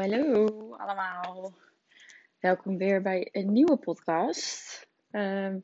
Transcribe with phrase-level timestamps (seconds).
[0.00, 1.54] Hallo allemaal.
[2.38, 4.86] Welkom weer bij een nieuwe podcast.
[5.10, 5.58] Ehm,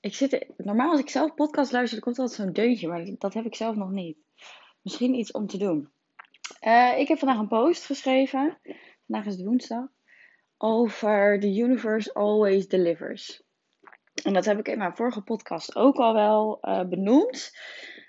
[0.00, 3.34] ik zit, normaal als ik zelf podcast luister, dan komt altijd zo'n deuntje, maar dat
[3.34, 4.18] heb ik zelf nog niet.
[4.82, 5.90] Misschien iets om te doen.
[6.60, 8.58] Eh, ik heb vandaag een post geschreven,
[9.06, 9.86] vandaag is het woensdag,
[10.56, 13.42] over The Universe Always Delivers.
[14.24, 17.52] En dat heb ik in mijn vorige podcast ook al wel uh, benoemd,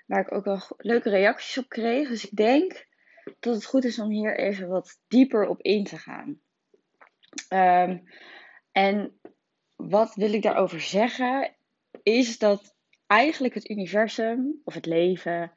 [0.06, 2.08] waar ik ook wel leuke reacties op kreeg.
[2.08, 2.90] Dus ik denk
[3.40, 6.40] dat het goed is om hier even wat dieper op in te gaan.
[7.48, 7.98] Ehm,
[8.72, 9.20] en
[9.76, 11.54] wat wil ik daarover zeggen?
[12.02, 12.74] Is dat
[13.06, 15.52] eigenlijk het universum of het leven,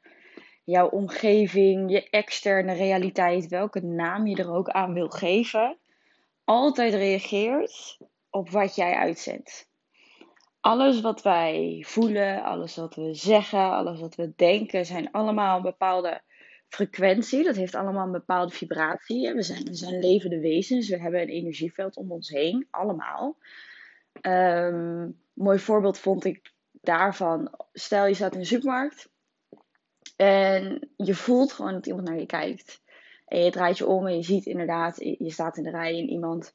[0.64, 5.78] jouw omgeving, je externe realiteit, welke naam je er ook aan wil geven,
[6.44, 7.98] altijd reageert
[8.30, 9.68] op wat jij uitzendt.
[10.60, 16.22] Alles wat wij voelen, alles wat we zeggen, alles wat we denken, zijn allemaal bepaalde
[16.68, 17.44] frequentie.
[17.44, 19.32] Dat heeft allemaal een bepaalde vibratie.
[19.34, 20.88] We zijn, we zijn levende wezens.
[20.88, 22.66] We hebben een energieveld om ons heen.
[22.70, 23.36] Allemaal.
[24.22, 27.50] Um, mooi voorbeeld vond ik daarvan.
[27.72, 29.08] Stel je staat in de supermarkt.
[30.16, 32.82] En je voelt gewoon dat iemand naar je kijkt.
[33.26, 36.08] En je draait je om en je ziet inderdaad, je staat in de rij en
[36.08, 36.52] iemand,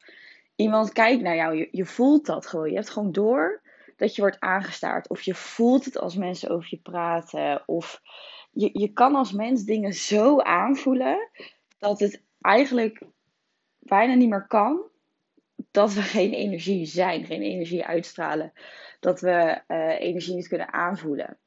[0.55, 1.55] iemand kijkt naar jou.
[1.55, 2.69] Je, je voelt dat gewoon.
[2.69, 3.61] Je hebt gewoon door
[3.97, 5.09] dat je wordt aangestaard.
[5.09, 7.63] Of je voelt het als mensen over je praten.
[7.65, 8.01] Of
[8.51, 11.29] je, je kan als mens dingen zo aanvoelen
[11.79, 13.01] dat het eigenlijk
[13.79, 14.89] bijna niet meer kan
[15.71, 18.53] dat we geen energie zijn, geen energie uitstralen.
[18.99, 21.37] Dat we uh, energie niet kunnen aanvoelen.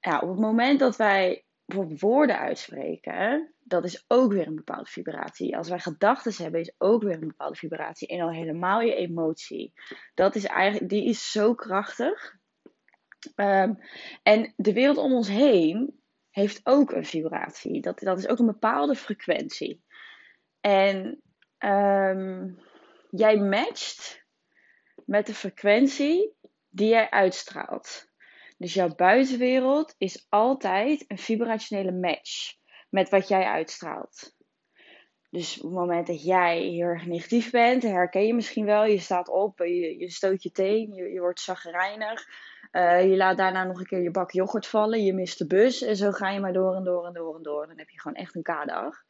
[0.00, 4.90] Ja, op het moment dat wij bijvoorbeeld woorden uitspreken, dat is ook weer een bepaalde
[4.90, 5.56] vibratie.
[5.56, 8.08] Als wij gedachten hebben, is ook weer een bepaalde vibratie.
[8.08, 9.72] En al helemaal je emotie.
[10.14, 12.37] Dat is eigenlijk, die is zo krachtig.
[13.36, 13.78] Um,
[14.22, 17.80] en de wereld om ons heen heeft ook een vibratie.
[17.80, 19.82] Dat, dat is ook een bepaalde frequentie.
[20.60, 21.22] En
[21.58, 22.58] um,
[23.10, 24.24] jij matcht
[25.06, 26.36] met de frequentie
[26.68, 28.06] die jij uitstraalt.
[28.58, 32.54] Dus jouw buitenwereld is altijd een vibrationele match
[32.90, 34.36] met wat jij uitstraalt.
[35.30, 38.84] Dus op het moment dat jij heel erg negatief bent, herken je misschien wel.
[38.84, 42.26] Je staat op, je, je stoot je teen, je, je wordt zagrijnig.
[42.78, 45.04] Uh, je laat daarna nog een keer je bak yoghurt vallen.
[45.04, 45.82] Je mist de bus.
[45.82, 47.66] En zo ga je maar door en door en door en door.
[47.66, 49.04] Dan heb je gewoon echt een K-dag.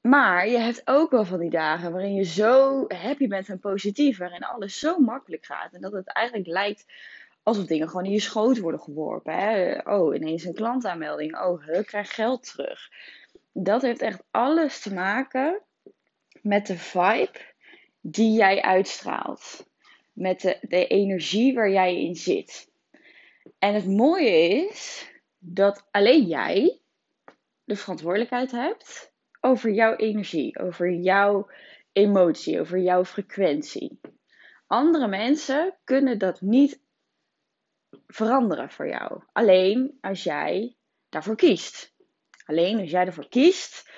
[0.00, 4.18] Maar je hebt ook wel van die dagen waarin je zo happy bent en positief.
[4.18, 5.72] Waarin alles zo makkelijk gaat.
[5.72, 6.84] En dat het eigenlijk lijkt
[7.42, 9.34] alsof dingen gewoon in je schoot worden geworpen.
[9.34, 9.78] Hè?
[9.84, 11.40] Oh, ineens een klantaanmelding.
[11.40, 12.88] Oh, ik krijg geld terug.
[13.52, 15.60] Dat heeft echt alles te maken
[16.42, 17.40] met de vibe
[18.00, 19.72] die jij uitstraalt
[20.14, 22.72] met de, de energie waar jij in zit.
[23.58, 26.80] En het mooie is dat alleen jij
[27.64, 31.48] de verantwoordelijkheid hebt over jouw energie, over jouw
[31.92, 34.00] emotie, over jouw frequentie.
[34.66, 36.80] Andere mensen kunnen dat niet
[38.06, 39.22] veranderen voor jou.
[39.32, 40.76] Alleen als jij
[41.08, 41.94] daarvoor kiest.
[42.44, 43.90] Alleen als jij ervoor kiest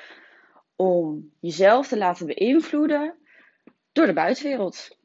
[0.76, 3.18] om jezelf te laten beïnvloeden
[3.92, 4.98] door de buitenwereld.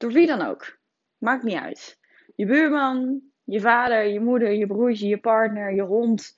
[0.00, 0.78] Door wie dan ook.
[1.18, 1.98] Maakt niet uit.
[2.34, 6.34] Je buurman, je vader, je moeder, je broertje, je partner, je hond.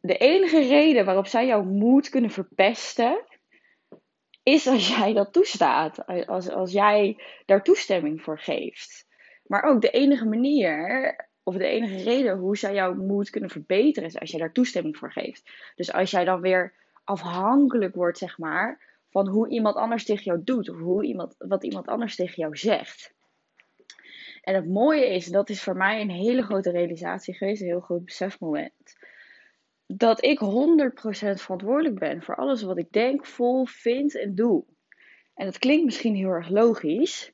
[0.00, 3.24] De enige reden waarop zij jouw moed kunnen verpesten,
[4.42, 6.06] is als jij dat toestaat.
[6.26, 9.06] Als, als jij daar toestemming voor geeft.
[9.46, 14.08] Maar ook de enige manier, of de enige reden hoe zij jouw moed kunnen verbeteren,
[14.08, 15.50] is als jij daar toestemming voor geeft.
[15.74, 20.40] Dus als jij dan weer afhankelijk wordt, zeg maar, van hoe iemand anders tegen jou
[20.44, 23.14] doet of hoe iemand, wat iemand anders tegen jou zegt.
[24.42, 27.80] En het mooie is, dat is voor mij een hele grote realisatie geweest, een heel
[27.80, 28.96] groot besefmoment.
[29.86, 30.44] Dat ik 100%
[31.40, 34.64] verantwoordelijk ben voor alles wat ik denk, voel, vind en doe.
[35.34, 37.32] En dat klinkt misschien heel erg logisch.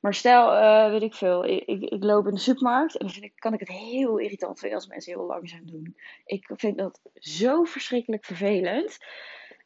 [0.00, 3.14] Maar stel, uh, weet ik veel, ik, ik, ik, loop in de supermarkt en dan
[3.14, 5.96] vind ik, kan ik het heel irritant vinden als mensen heel langzaam doen.
[6.24, 8.98] Ik vind dat zo verschrikkelijk vervelend.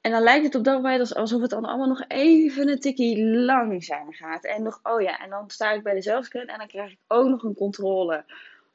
[0.07, 3.27] En dan lijkt het op dat moment alsof het dan allemaal nog even een tikkie
[3.27, 4.45] langzamer gaat.
[4.45, 6.99] En nog, oh ja, en dan sta ik bij de zelfscan en dan krijg ik
[7.07, 8.25] ook nog een controle.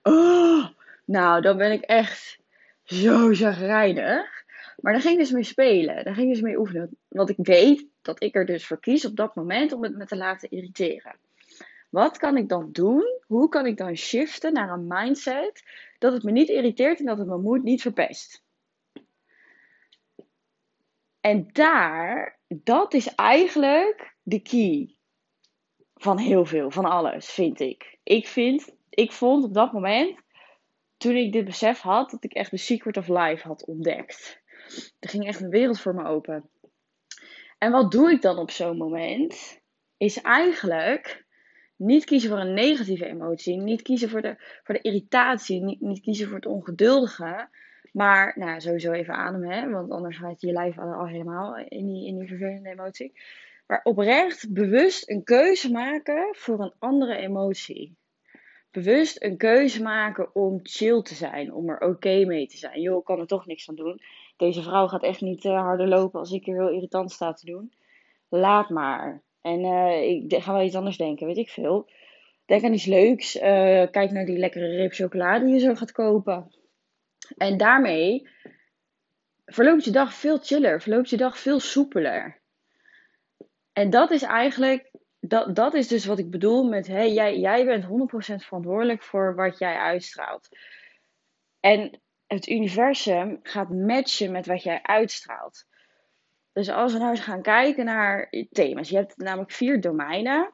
[0.03, 0.67] Oh,
[1.05, 2.39] nou, dan ben ik echt
[2.83, 4.43] zo zagrijnig.
[4.77, 6.03] Maar daar ging dus mee spelen.
[6.03, 6.97] Daar ging ik dus mee oefenen.
[7.07, 10.05] Want ik weet dat ik er dus voor kies op dat moment om het me
[10.05, 11.15] te laten irriteren.
[11.89, 13.19] Wat kan ik dan doen?
[13.27, 15.63] Hoe kan ik dan shiften naar een mindset
[15.99, 18.43] dat het me niet irriteert en dat het mijn moed niet verpest?
[21.21, 24.95] En daar, dat is eigenlijk de key
[25.95, 27.97] van heel veel, van alles, vind ik.
[28.03, 30.19] Ik vind, ik vond op dat moment,
[30.97, 34.41] toen ik dit besef had, dat ik echt de secret of life had ontdekt.
[34.99, 36.49] Er ging echt een wereld voor me open.
[37.57, 39.61] En wat doe ik dan op zo'n moment?
[39.97, 41.25] Is eigenlijk
[41.75, 43.57] niet kiezen voor een negatieve emotie.
[43.57, 45.63] Niet kiezen voor de, voor de irritatie.
[45.63, 47.49] Niet, niet kiezen voor het ongeduldige.
[47.91, 49.69] Maar nou, sowieso even ademen, hè?
[49.69, 53.13] want anders gaat je lijf al, al helemaal in die, in die vervelende emotie.
[53.67, 57.95] Maar oprecht bewust een keuze maken voor een andere emotie.
[58.71, 62.81] Bewust een keuze maken om chill te zijn, om er oké mee te zijn.
[62.81, 64.01] Joh, ik kan er toch niks aan doen.
[64.37, 67.45] Deze vrouw gaat echt niet uh, harder lopen als ik er heel irritant sta te
[67.45, 67.73] doen.
[68.29, 69.21] Laat maar.
[69.41, 71.89] En uh, ik ga wel iets anders denken, weet ik veel.
[72.45, 73.35] Denk aan iets leuks.
[73.35, 73.41] Uh,
[73.91, 76.51] kijk naar die lekkere reep chocolade die je zo gaat kopen.
[77.37, 78.29] En daarmee
[79.45, 82.41] verloopt je dag veel chiller, verloopt je dag veel soepeler.
[83.73, 87.65] En dat is eigenlijk, dat, dat is dus wat ik bedoel met, hey, jij, jij
[87.65, 87.87] bent 100%
[88.45, 90.49] verantwoordelijk voor wat jij uitstraalt.
[91.59, 95.65] En het universum gaat matchen met wat jij uitstraalt.
[96.53, 98.89] Dus als we nou eens gaan kijken naar thema's.
[98.89, 100.53] Je hebt namelijk vier domeinen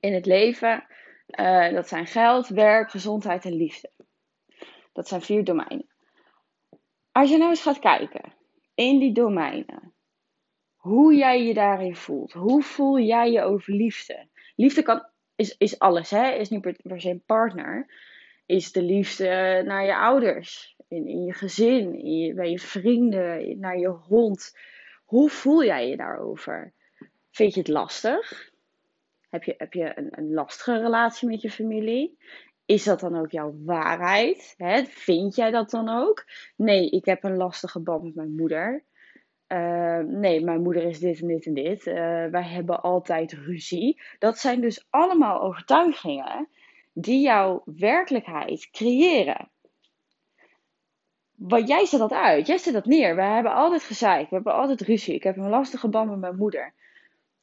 [0.00, 0.86] in het leven.
[1.26, 3.90] Uh, dat zijn geld, werk, gezondheid en liefde.
[4.96, 5.86] Dat zijn vier domeinen.
[7.12, 8.32] Als je nou eens gaat kijken
[8.74, 9.94] in die domeinen,
[10.76, 14.28] hoe jij je daarin voelt, hoe voel jij je over liefde?
[14.54, 16.30] Liefde kan, is, is alles, hè?
[16.30, 17.86] Is niet per, se een partner.
[18.46, 21.90] Is de liefde naar je ouders, in, in je gezin,
[22.34, 24.58] bij je vrienden, naar je hond.
[25.04, 26.72] Hoe voel jij je daarover?
[27.30, 28.50] Vind je het lastig?
[29.28, 32.18] Heb je, heb je een, een lastige relatie met je familie?
[32.66, 34.54] Is dat dan ook jouw waarheid?
[34.56, 34.84] Hè?
[34.84, 36.24] Vind jij dat dan ook?
[36.56, 38.84] Nee, ik heb een lastige band met mijn moeder.
[39.48, 41.86] Uh, nee, mijn moeder is dit en dit en dit.
[41.86, 41.94] Uh,
[42.26, 44.00] wij hebben altijd ruzie.
[44.18, 46.48] Dat zijn dus allemaal overtuigingen
[46.92, 49.50] die jouw werkelijkheid creëren.
[51.36, 53.16] Want jij zet dat uit, jij zet dat neer.
[53.16, 55.14] We hebben altijd gezeik, we hebben altijd ruzie.
[55.14, 56.74] Ik heb een lastige band met mijn moeder.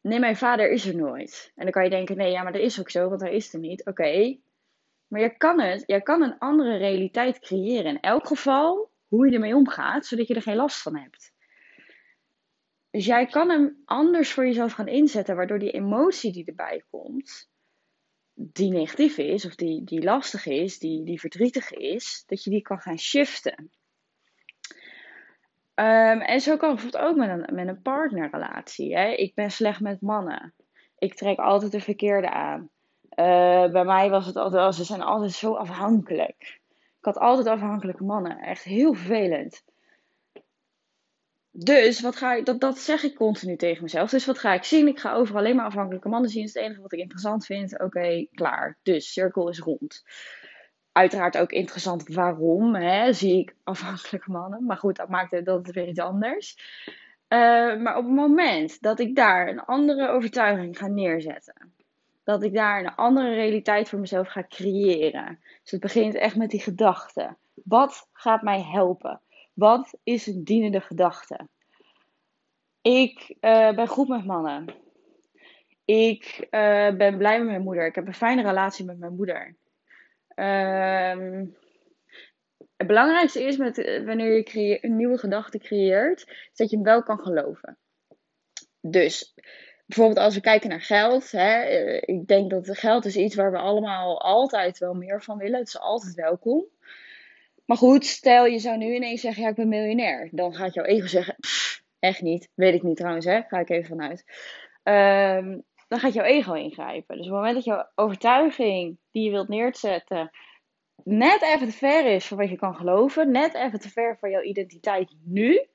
[0.02, 1.52] Nee, mijn vader is er nooit.
[1.56, 3.54] En dan kan je denken, nee, ja, maar dat is ook zo, want hij is
[3.54, 3.86] er niet.
[3.86, 4.38] Oké,
[5.14, 7.86] maar je kan het, je kan een andere realiteit creëren.
[7.86, 11.34] In elk geval hoe je ermee omgaat, zodat je er geen last van hebt.
[12.92, 17.50] Dus jij kan hem anders voor jezelf gaan inzetten, waardoor die emotie die erbij komt,
[18.34, 22.62] die negatief is, of die, die lastig is, die, die verdrietig is, dat je die
[22.62, 23.72] kan gaan shiften.
[25.76, 28.96] Um, en zo kan bijvoorbeeld ook met een, met een partnerrelatie.
[28.96, 29.10] Hè?
[29.10, 30.54] Ik ben slecht met mannen.
[30.98, 32.70] Ik trek altijd de verkeerde aan.
[33.16, 36.62] Uh, bij mij was het altijd, ze zijn altijd zo afhankelijk.
[37.00, 38.38] Ik had altijd afhankelijke mannen.
[38.38, 39.64] Echt heel vervelend.
[41.52, 44.10] Dus wat ga ik, dat, dat zeg ik continu tegen mezelf.
[44.10, 44.88] Dus wat ga ik zien?
[44.88, 46.40] Ik ga over alleen maar afhankelijke mannen zien.
[46.40, 47.80] Dat is het enige wat ik interessant vind.
[47.80, 48.78] Oké, klaar.
[48.84, 50.04] Dus cirkel is rond.
[50.92, 54.66] Uiteraard ook interessant waarom hè, zie ik afhankelijke mannen.
[54.66, 56.58] Maar goed, dat maakt het, dat weer iets anders.
[57.28, 57.40] Uh,
[57.82, 61.73] maar op het moment dat ik daar een andere overtuiging ga neerzetten
[62.24, 65.40] dat ik daar een andere realiteit voor mezelf ga creëren.
[65.62, 67.36] Dus het begint echt met die gedachte.
[67.54, 69.22] Wat gaat mij helpen?
[69.54, 71.48] Wat is een dienende gedachte?
[72.82, 74.66] Ik uh, ben goed met mannen.
[75.86, 77.86] Ik uh, ben blij met mijn moeder.
[77.86, 79.56] Ik heb een fijne relatie met mijn moeder.
[80.36, 81.42] Uh,
[82.78, 86.86] het belangrijkste is met, eh, wanneer je een nieuwe gedachte creëert, is dat je hem
[86.86, 87.78] wel kan geloven.
[88.82, 89.34] Dus
[89.86, 91.32] bijvoorbeeld als we kijken naar geld.
[91.32, 95.38] Hè, eh, ik denk dat geld is iets waar we allemaal altijd wel meer van
[95.38, 95.60] willen.
[95.60, 96.66] Het is altijd welkom.
[97.66, 100.30] Maar goed, stel je zou nu ineens zeggen, ja ik ben miljonair.
[100.32, 101.36] Dan gaat jouw ego zeggen,
[102.00, 102.50] echt niet.
[102.54, 103.42] Weet ik niet trouwens, hè.
[103.42, 104.24] Ga ik even vanuit.
[104.84, 107.18] Um, dan gaat jouw ego ingrijpen.
[107.18, 110.32] Dus op het moment dat jouw overtuiging die je wilt neerzetten
[111.04, 114.30] net even te ver is voor wat je kan geloven, net even te ver voor
[114.30, 115.66] jouw identiteit nu,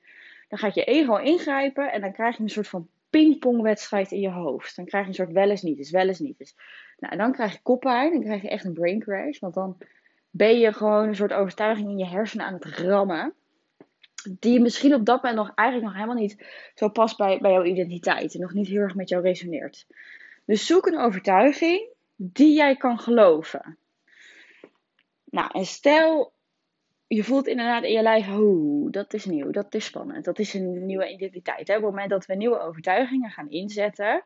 [0.47, 4.29] dan gaat je ego ingrijpen en dan krijg je een soort van pingpongwedstrijd in je
[4.29, 4.75] hoofd.
[4.75, 6.37] Dan krijg je een soort wel eens niet, dus wel eens niet.
[6.37, 6.55] Dus,
[6.97, 9.39] nou, dan krijg je koppijn, dan krijg je echt een brain crash.
[9.39, 9.77] Want dan
[10.29, 13.33] ben je gewoon een soort overtuiging in je hersenen aan het rammen.
[14.39, 17.63] Die misschien op dat moment nog eigenlijk nog helemaal niet zo past bij, bij jouw
[17.63, 18.33] identiteit.
[18.33, 19.85] En nog niet heel erg met jou resoneert.
[20.45, 23.77] Dus zoek een overtuiging die jij kan geloven.
[25.25, 26.33] Nou, en stel
[27.15, 30.53] je voelt inderdaad in je lijf, oh, dat is nieuw, dat is spannend, dat is
[30.53, 31.67] een nieuwe identiteit.
[31.67, 31.75] Hè?
[31.75, 34.23] Op het moment dat we nieuwe overtuigingen gaan inzetten,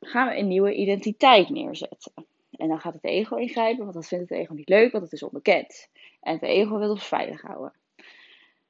[0.00, 2.12] gaan we een nieuwe identiteit neerzetten.
[2.50, 5.12] En dan gaat het ego ingrijpen, want dat vindt het ego niet leuk, want het
[5.12, 5.88] is onbekend.
[6.20, 7.72] En het ego wil ons veilig houden.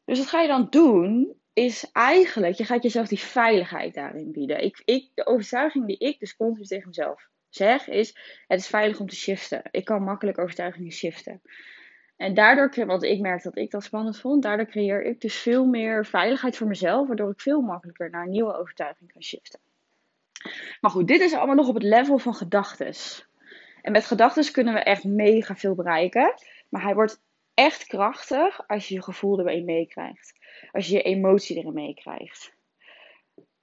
[0.04, 4.64] Dus wat ga je dan doen, is eigenlijk, je gaat jezelf die veiligheid daarin bieden.
[4.64, 8.16] Ik, ik, de overtuiging die ik dus continu tegen mezelf zeg, is,
[8.46, 9.62] het is veilig om te shiften.
[9.70, 11.42] Ik kan makkelijk overtuigingen shiften.
[12.20, 15.64] En daardoor, want ik merk dat ik dat spannend vond, daardoor creëer ik dus veel
[15.64, 19.60] meer veiligheid voor mezelf, waardoor ik veel makkelijker naar een nieuwe overtuiging kan shiften.
[20.80, 23.28] Maar goed, dit is allemaal nog op het level van gedachtes.
[23.82, 26.34] En met gedachtes kunnen we echt mega veel bereiken.
[26.68, 27.22] Maar hij wordt
[27.54, 30.32] echt krachtig als je je gevoel erbij meekrijgt.
[30.72, 32.52] Als je je emotie erin meekrijgt.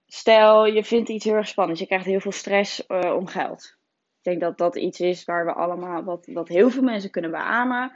[0.08, 1.80] Stel, je vindt iets heel erg spannend.
[1.80, 3.76] Je krijgt heel veel stress uh, om geld.
[4.18, 7.32] Ik denk dat dat iets is waar we allemaal, wat, wat heel veel mensen kunnen
[7.32, 7.92] beamen.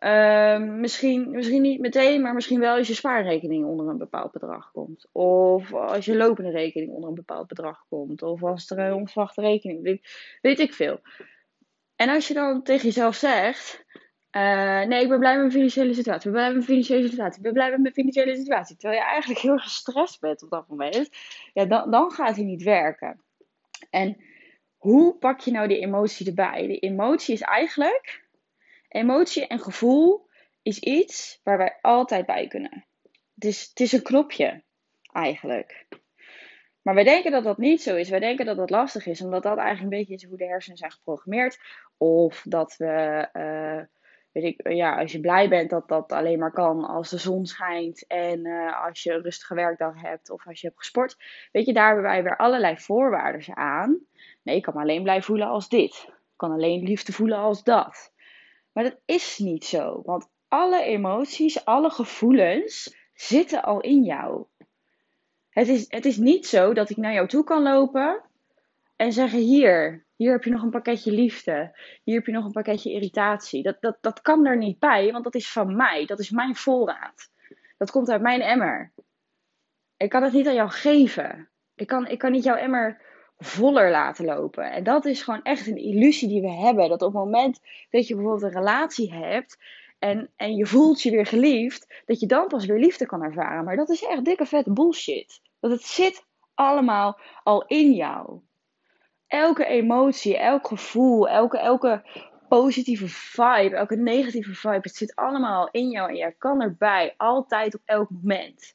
[0.00, 4.70] Uh, misschien, misschien niet meteen, maar misschien wel als je spaarrekening onder een bepaald bedrag
[4.70, 5.08] komt.
[5.12, 8.22] Of als je lopende rekening onder een bepaald bedrag komt.
[8.22, 10.00] Of als er een onverwachte rekening,
[10.40, 11.00] weet, ik veel.
[11.96, 13.84] En als je dan tegen jezelf zegt,
[14.36, 16.28] uh, nee, ik ben blij met mijn financiële situatie.
[16.28, 17.36] Ik ben blij met mijn financiële situatie.
[17.36, 18.76] Ik ben blij met mijn financiële situatie.
[18.76, 21.08] Terwijl je eigenlijk heel gestrest bent op dat moment.
[21.52, 23.20] Ja, dan, dan gaat hij niet werken.
[23.90, 24.16] En
[24.76, 26.66] hoe pak je nou die emotie erbij?
[26.66, 28.26] Die emotie is eigenlijk.
[28.88, 30.28] Emotie en gevoel
[30.62, 32.86] is iets waar wij altijd bij kunnen.
[33.34, 34.62] Het is, het is een knopje,
[35.12, 35.86] eigenlijk.
[36.82, 38.08] Maar wij denken dat dat niet zo is.
[38.08, 40.78] Wij denken dat dat lastig is, omdat dat eigenlijk een beetje is hoe de hersenen
[40.78, 41.58] zijn geprogrammeerd.
[41.96, 43.28] Of dat we.
[43.32, 43.82] Uh,
[44.76, 48.46] ja, als je blij bent dat dat alleen maar kan als de zon schijnt en
[48.46, 51.16] uh, als je een rustige werkdag hebt of als je hebt gesport.
[51.52, 53.98] Weet je, daar hebben wij weer allerlei voorwaarden aan.
[54.42, 56.04] Nee, ik kan me alleen blij voelen als dit.
[56.08, 58.12] Ik kan alleen liefde voelen als dat.
[58.78, 64.46] Maar dat is niet zo, want alle emoties, alle gevoelens zitten al in jou.
[65.50, 68.22] Het is, het is niet zo dat ik naar jou toe kan lopen
[68.96, 71.78] en zeggen: Hier, hier heb je nog een pakketje liefde.
[72.04, 73.62] Hier heb je nog een pakketje irritatie.
[73.62, 76.06] Dat, dat, dat kan er niet bij, want dat is van mij.
[76.06, 77.30] Dat is mijn voorraad.
[77.78, 78.92] Dat komt uit mijn emmer.
[79.96, 81.48] Ik kan het niet aan jou geven.
[81.74, 83.00] Ik kan, ik kan niet jouw emmer
[83.38, 84.72] voller laten lopen.
[84.72, 86.88] En dat is gewoon echt een illusie die we hebben.
[86.88, 89.58] Dat op het moment dat je bijvoorbeeld een relatie hebt
[89.98, 93.64] en, en je voelt je weer geliefd, dat je dan pas weer liefde kan ervaren.
[93.64, 95.40] Maar dat is echt dikke vette bullshit.
[95.60, 98.40] Dat het zit allemaal al in jou
[99.28, 102.02] elke emotie, elk gevoel, elke, elke
[102.48, 107.74] positieve vibe, elke negatieve vibe, het zit allemaal in jou en jij kan erbij, altijd
[107.74, 108.74] op elk moment.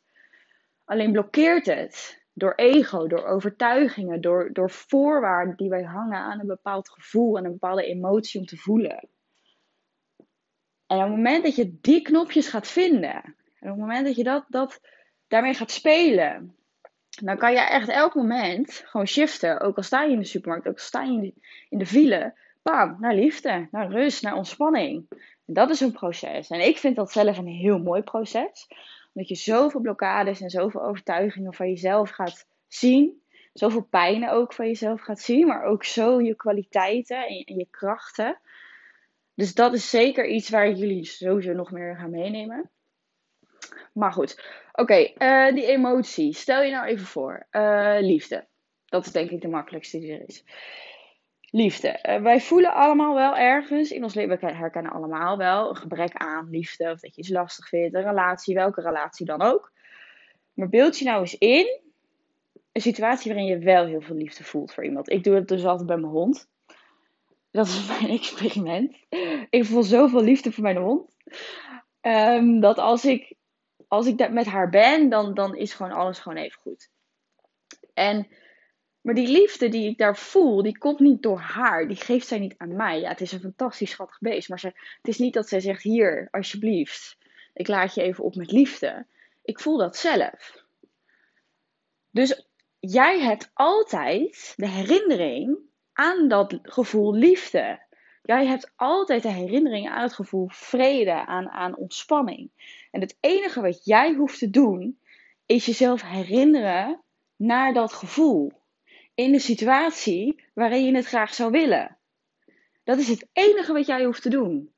[0.85, 6.47] Alleen blokkeert het door ego, door overtuigingen, door, door voorwaarden die wij hangen aan een
[6.47, 9.09] bepaald gevoel en een bepaalde emotie om te voelen.
[10.87, 13.23] En op het moment dat je die knopjes gaat vinden,
[13.59, 14.81] en op het moment dat je dat, dat
[15.27, 16.55] daarmee gaat spelen,
[17.21, 19.59] dan kan je echt elk moment gewoon shiften.
[19.59, 21.33] Ook al sta je in de supermarkt, ook al sta je in de,
[21.69, 22.33] in de file.
[22.61, 25.05] Bam, naar liefde, naar rust, naar ontspanning.
[25.45, 26.49] En dat is een proces.
[26.49, 28.67] En ik vind dat zelf een heel mooi proces.
[29.13, 33.21] Omdat je zoveel blokkades en zoveel overtuigingen van jezelf gaat zien.
[33.53, 35.47] Zoveel pijnen ook van jezelf gaat zien.
[35.47, 38.39] Maar ook zo je kwaliteiten en je, en je krachten.
[39.35, 42.71] Dus dat is zeker iets waar ik jullie sowieso nog meer gaan meenemen.
[43.93, 46.33] Maar goed, oké, eh, die emotie.
[46.33, 48.47] Stel je nou even voor, uh, liefde.
[48.85, 50.43] Dat is denk ik de makkelijkste die er is.
[51.55, 51.99] Liefde.
[52.09, 56.13] Uh, wij voelen allemaal wel ergens in ons leven, we herkennen allemaal wel een gebrek
[56.13, 56.91] aan liefde.
[56.91, 59.71] Of dat je iets lastig vindt, een relatie, welke relatie dan ook.
[60.53, 61.81] Maar beeld je nou eens in
[62.71, 65.11] een situatie waarin je wel heel veel liefde voelt voor iemand.
[65.11, 66.49] Ik doe het dus altijd bij mijn hond.
[67.51, 68.95] Dat is mijn experiment.
[69.49, 71.15] Ik voel zoveel liefde voor mijn hond.
[72.01, 73.35] Um, dat als ik
[73.87, 76.89] als ik met haar ben, dan, dan is gewoon alles gewoon even goed.
[77.93, 78.27] En,
[79.03, 81.87] maar die liefde die ik daar voel, die komt niet door haar.
[81.87, 82.99] Die geeft zij niet aan mij.
[82.99, 84.49] Ja, het is een fantastisch schattig beest.
[84.49, 87.17] Maar ze, het is niet dat zij zegt, hier, alsjeblieft.
[87.53, 89.05] Ik laat je even op met liefde.
[89.41, 90.65] Ik voel dat zelf.
[92.11, 92.47] Dus
[92.79, 95.57] jij hebt altijd de herinnering
[95.93, 97.79] aan dat gevoel liefde.
[98.21, 102.49] Jij hebt altijd de herinnering aan het gevoel vrede, aan, aan ontspanning.
[102.91, 104.99] En het enige wat jij hoeft te doen,
[105.45, 107.01] is jezelf herinneren
[107.35, 108.62] naar dat gevoel.
[109.13, 111.97] In de situatie waarin je het graag zou willen.
[112.83, 114.73] Dat is het enige wat jij hoeft te doen.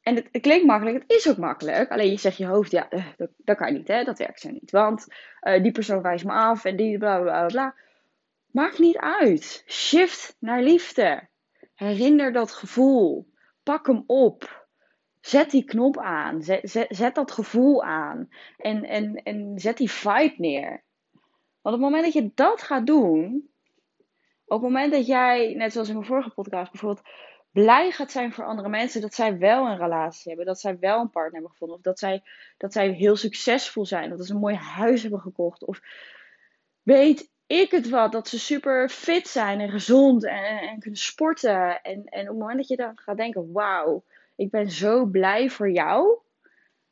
[0.00, 1.90] En het, klinkt makkelijk, het is ook makkelijk.
[1.90, 3.06] Alleen je zegt je hoofd, ja, eh,
[3.36, 4.04] dat, kan niet, hè?
[4.04, 4.70] dat werkt zo niet.
[4.70, 5.06] Want
[5.42, 7.74] uh, die persoon wijst me af en die bla bla bla.
[8.46, 9.64] Maakt niet uit.
[9.66, 11.28] Shift naar liefde.
[11.74, 13.32] Herinner dat gevoel.
[13.62, 14.66] Pak hem op.
[15.20, 16.42] Zet die knop aan.
[16.42, 18.28] Zet, zet, zet dat gevoel aan.
[18.56, 20.82] En, en, en zet die vibe neer.
[21.64, 23.48] Want op het moment dat je dat gaat doen.
[24.44, 27.06] Op het moment dat jij, net zoals in mijn vorige podcast bijvoorbeeld,
[27.50, 29.00] blij gaat zijn voor andere mensen.
[29.00, 30.46] Dat zij wel een relatie hebben.
[30.46, 31.76] Dat zij wel een partner hebben gevonden.
[31.76, 32.22] Of dat zij,
[32.56, 34.10] dat zij heel succesvol zijn.
[34.10, 35.64] Dat ze een mooi huis hebben gekocht.
[35.64, 35.80] Of
[36.82, 38.12] weet ik het wat.
[38.12, 41.82] Dat ze super fit zijn en gezond en, en kunnen sporten.
[41.82, 44.04] En, en op het moment dat je dan gaat denken, wauw,
[44.36, 46.18] Ik ben zo blij voor jou.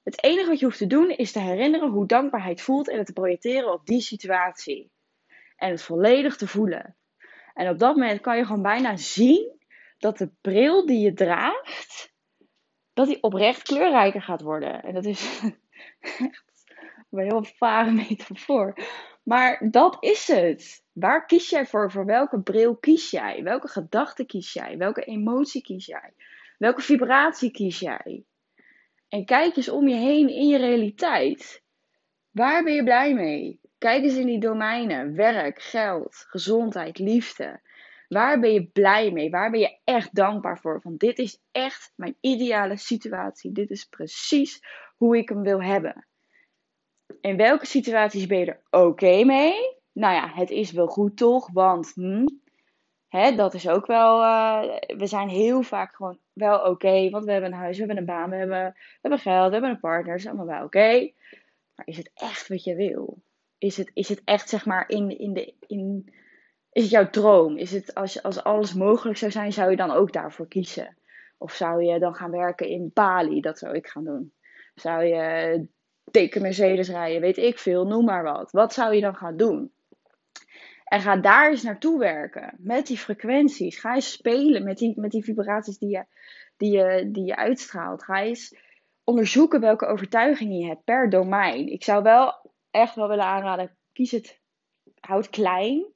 [0.02, 3.06] Het enige wat je hoeft te doen is te herinneren hoe dankbaarheid voelt en het
[3.06, 4.90] te projecteren op die situatie.
[5.56, 6.96] En het volledig te voelen.
[7.54, 9.60] En op dat moment kan je gewoon bijna zien
[9.98, 12.12] dat de bril die je draagt,
[12.92, 14.82] dat die oprecht kleurrijker gaat worden.
[14.82, 15.40] En dat is
[16.00, 16.74] echt
[17.10, 18.74] een heel vage metafoor.
[19.22, 20.84] Maar dat is het.
[20.92, 21.90] Waar kies jij voor?
[21.90, 23.42] Voor welke bril kies jij?
[23.42, 24.76] Welke gedachte kies jij?
[24.76, 26.12] Welke emotie kies jij?
[26.58, 28.24] Welke vibratie kies jij?
[29.12, 31.62] En kijk eens om je heen in je realiteit.
[32.30, 33.60] Waar ben je blij mee?
[33.78, 37.60] Kijk eens in die domeinen: werk, geld, gezondheid, liefde.
[38.08, 39.30] Waar ben je blij mee?
[39.30, 40.80] Waar ben je echt dankbaar voor?
[40.80, 43.52] Van dit is echt mijn ideale situatie.
[43.52, 44.60] Dit is precies
[44.96, 46.06] hoe ik hem wil hebben.
[47.20, 49.54] In welke situaties ben je er oké mee?
[49.92, 51.50] Nou ja, het is wel goed toch?
[51.52, 52.26] Want hm,
[53.12, 54.22] hè, dat is ook wel.
[54.22, 57.10] Uh, we zijn heel vaak gewoon wel oké.
[57.10, 59.52] want we hebben een huis, we hebben een baan, we hebben, we hebben geld, we
[59.52, 60.14] hebben een partner.
[60.14, 61.10] Is allemaal wel oké.
[61.74, 63.22] Maar is het echt wat je wil?
[63.58, 65.54] Is het, is het echt zeg maar in, in de.
[65.66, 66.12] In,
[66.72, 67.56] is het jouw droom?
[67.56, 70.96] Is het als, als alles mogelijk zou zijn, zou je dan ook daarvoor kiezen?
[71.38, 73.40] Of zou je dan gaan werken in Bali?
[73.40, 74.32] Dat zou ik gaan doen.
[74.74, 75.66] Zou je
[76.10, 78.50] dikke Mercedes rijden, weet ik veel, noem maar wat.
[78.50, 79.72] Wat zou je dan gaan doen?
[80.92, 82.54] En ga daar eens naartoe werken.
[82.58, 83.78] Met die frequenties.
[83.78, 86.04] Ga eens spelen met die, met die vibraties die je,
[86.56, 88.04] die, je, die je uitstraalt.
[88.04, 88.56] Ga eens
[89.04, 91.72] onderzoeken welke overtuigingen je hebt per domein.
[91.72, 94.40] Ik zou wel echt wel willen aanraden, kies het,
[95.00, 95.86] houd klein.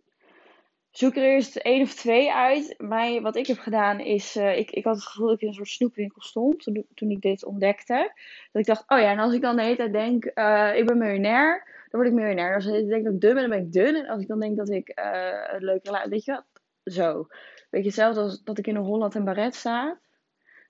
[0.90, 2.74] Zoek er eerst één of twee uit.
[2.78, 5.48] Mij, wat ik heb gedaan is, uh, ik, ik had het gevoel dat ik in
[5.48, 6.62] een soort snoepwinkel stond
[6.94, 8.12] toen, ik dit ontdekte.
[8.52, 10.86] Dat ik dacht, oh ja, en als ik dan de hele tijd denk, uh, ik
[10.86, 12.54] ben miljonair, dan word ik miljonair.
[12.54, 13.94] Als ik denk dat ik dun ben, dan ben ik dun.
[13.94, 16.44] En als ik dan denk dat ik uh, een leuke weet je wat,
[16.84, 17.26] zo.
[17.70, 20.00] Weet je, zelfs als dat ik in een Holland en Barret sta,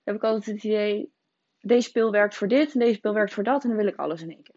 [0.03, 1.11] heb ik altijd het idee,
[1.59, 3.95] deze speel werkt voor dit en deze speel werkt voor dat en dan wil ik
[3.95, 4.55] alles in één keer.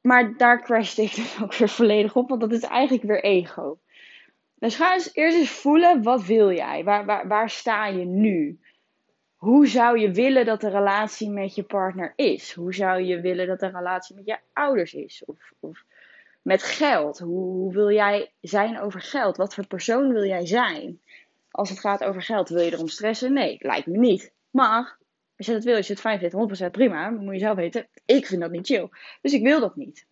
[0.00, 3.78] Maar daar crashte ik dan ook weer volledig op, want dat is eigenlijk weer ego.
[4.54, 6.84] Dus ga eens eerst eens voelen, wat wil jij?
[6.84, 8.60] Waar, waar, waar sta je nu?
[9.46, 12.52] Hoe zou je willen dat de relatie met je partner is?
[12.52, 15.22] Hoe zou je willen dat de relatie met je ouders is?
[15.26, 15.84] Of, of
[16.42, 17.18] met geld?
[17.18, 19.36] Hoe, hoe wil jij zijn over geld?
[19.36, 21.00] Wat voor persoon wil jij zijn?
[21.50, 23.32] Als het gaat over geld, wil je erom stressen?
[23.32, 24.32] Nee, lijkt me niet.
[24.50, 24.98] Maar
[25.36, 27.10] als je dat wil, als je het fijn vindt, 100% prima.
[27.10, 27.88] moet je zelf weten.
[28.04, 28.88] Ik vind dat niet chill.
[29.20, 30.06] Dus ik wil dat niet.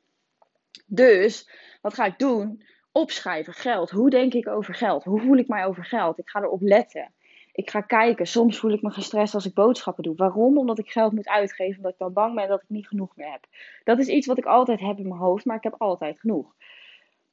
[0.87, 2.63] Dus, wat ga ik doen?
[2.93, 3.91] opschrijven, geld.
[3.91, 5.05] Hoe denk ik over geld?
[5.05, 6.19] Hoe voel ik mij over geld?
[6.19, 7.13] Ik ga erop letten.
[7.55, 8.27] Ik ga kijken.
[8.27, 10.17] Soms voel ik me gestrest als ik boodschappen doe.
[10.17, 10.59] Waarom?
[10.59, 11.77] Omdat ik geld moet uitgeven.
[11.77, 13.47] Omdat ik dan bang ben dat ik niet genoeg meer heb.
[13.85, 16.55] Dat is iets wat ik altijd heb in mijn hoofd, maar ik heb altijd genoeg.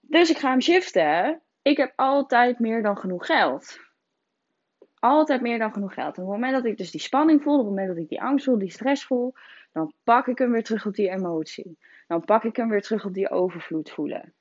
[0.01, 1.41] Dus ik ga hem shiften.
[1.61, 3.79] Ik heb altijd meer dan genoeg geld.
[4.99, 6.17] Altijd meer dan genoeg geld.
[6.17, 8.09] En op het moment dat ik dus die spanning voel, op het moment dat ik
[8.09, 9.33] die angst voel, die stress voel,
[9.71, 11.77] dan pak ik hem weer terug op die emotie.
[12.07, 14.33] Dan pak ik hem weer terug op die overvloed voelen.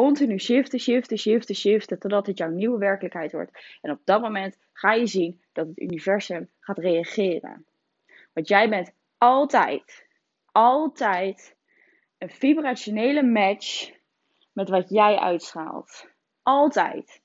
[0.00, 3.78] Continu shiften, shiften, shiften, shiften, totdat het jouw nieuwe werkelijkheid wordt.
[3.80, 7.66] En op dat moment ga je zien dat het universum gaat reageren.
[8.32, 10.06] Want jij bent altijd,
[10.52, 11.56] altijd
[12.18, 13.90] een vibrationele match
[14.52, 16.08] met wat jij uitstraalt.
[16.42, 17.20] Altijd.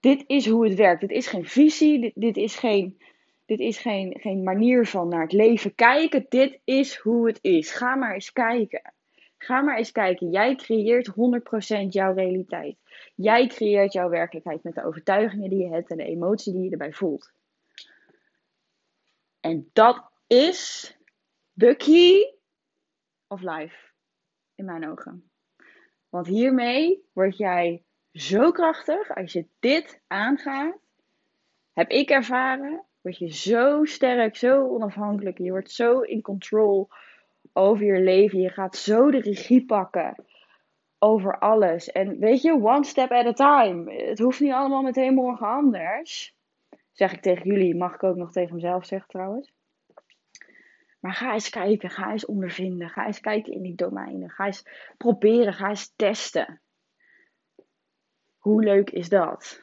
[0.00, 1.00] Dit is hoe het werkt.
[1.00, 3.00] Dit is geen visie, dit, dit is, geen,
[3.46, 6.26] dit is geen, geen manier van naar het leven kijken.
[6.28, 7.70] Dit is hoe het is.
[7.70, 8.92] Ga maar eens kijken.
[9.42, 10.30] Ga maar eens kijken.
[10.30, 11.12] Jij creëert 100%
[11.88, 12.76] jouw realiteit.
[13.14, 16.70] Jij creëert jouw werkelijkheid met de overtuigingen die je hebt en de emotie die je
[16.70, 17.32] erbij voelt.
[19.40, 20.96] En dat is
[21.52, 22.34] de key
[23.26, 23.90] of life.
[24.54, 25.30] In mijn ogen.
[26.08, 29.14] Want hiermee word jij zo krachtig.
[29.14, 30.78] Als je dit aangaat,
[31.72, 35.38] heb ik ervaren, word je zo sterk, zo onafhankelijk.
[35.38, 36.88] Je wordt zo in control
[37.52, 38.40] over je leven.
[38.40, 40.24] Je gaat zo de regie pakken
[40.98, 41.92] over alles.
[41.92, 43.94] En weet je, one step at a time.
[43.94, 46.36] Het hoeft niet allemaal meteen morgen anders.
[46.92, 49.52] Zeg ik tegen jullie, mag ik ook nog tegen mezelf zeggen trouwens.
[51.00, 54.30] Maar ga eens kijken, ga eens ondervinden, ga eens kijken in die domeinen.
[54.30, 56.60] Ga eens proberen, ga eens testen.
[58.38, 59.62] Hoe leuk is dat?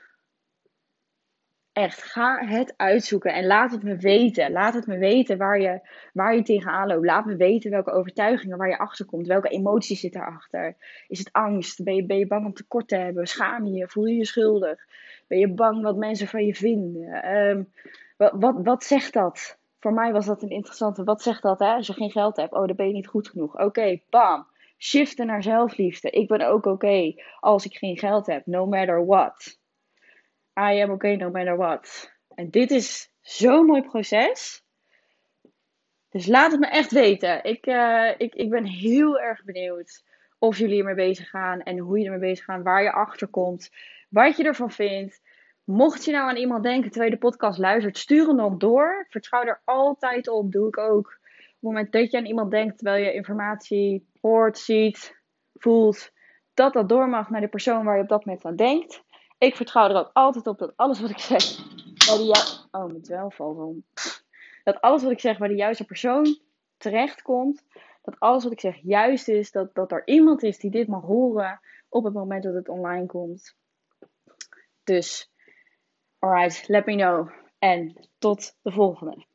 [1.80, 4.52] Echt, ga het uitzoeken en laat het me weten.
[4.52, 5.80] Laat het me weten waar je,
[6.14, 7.06] waar je tegenaan loopt.
[7.06, 9.28] Laat me weten welke overtuigingen waar je achter komt.
[9.28, 10.76] Welke emoties zit daarachter.
[11.08, 11.84] Is het angst?
[11.84, 13.28] Ben je, ben je bang om tekort te hebben?
[13.28, 13.88] Schaam je je?
[13.88, 14.86] Voel je je schuldig?
[15.28, 17.36] Ben je bang wat mensen van je vinden?
[17.36, 17.72] Um,
[18.18, 19.58] wat, wat, wat zegt dat?
[19.80, 21.04] Voor mij was dat een interessante.
[21.04, 21.74] Wat zegt dat hè?
[21.74, 22.54] als je geen geld hebt?
[22.54, 23.60] Oh, dan ben je niet goed genoeg.
[23.60, 24.48] Oké, bam.
[24.78, 26.10] Shiften naar zelfliefde.
[26.10, 28.46] Ik ben ook oké als ik geen geld heb.
[28.46, 29.60] No matter what.
[30.60, 32.12] I am okay no matter what.
[32.36, 34.64] En dit is zo'n mooi proces.
[36.10, 37.44] Dus laat het me echt weten.
[37.44, 40.04] Ik, eh, ik, ik ben heel erg benieuwd
[40.40, 43.70] of jullie ermee bezig gaan en hoe je ermee bezig gaat, waar je achter komt,
[44.10, 45.22] wat je ervan vindt.
[45.64, 49.06] Mocht je nou aan iemand denken terwijl je de podcast luistert, stuur hem nog door.
[49.10, 51.08] Vertrouw er altijd op, doe ik ook.
[51.08, 55.16] Op het moment dat je aan iemand denkt terwijl je informatie hoort, ziet,
[55.54, 56.12] voelt,
[56.54, 59.04] dat dat door mag naar de persoon waar je op dat moment aan denkt.
[59.40, 61.58] Ik vertrouw er ook altijd op dat alles wat ik zeg
[62.08, 62.68] bij de juiste.
[62.72, 63.84] Oh, mijn wel valt om.
[64.64, 66.40] Dat alles wat ik zeg bij de juiste persoon
[66.78, 67.64] terechtkomt.
[68.02, 69.52] Dat alles wat ik zeg juist is.
[69.52, 73.06] Dat, dat er iemand is die dit mag horen op het moment dat het online
[73.06, 73.56] komt.
[74.84, 75.32] Dus,
[76.20, 77.30] alright, let me know.
[77.60, 79.26] En tot de volgende.